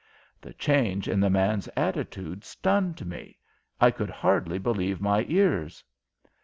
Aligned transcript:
The 0.41 0.55
change 0.55 1.07
in 1.07 1.19
the 1.19 1.29
man's 1.29 1.69
attitude 1.77 2.43
stunned 2.43 3.05
me. 3.05 3.37
I 3.79 3.91
could 3.91 4.09
hardly 4.09 4.57
believe 4.57 4.99
my 4.99 5.23
ears. 5.29 5.83